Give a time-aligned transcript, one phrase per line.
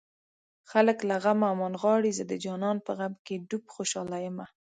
[0.71, 4.45] خلک له غمه امان غواړي زه د جانان په غم کې ډوب خوشاله يمه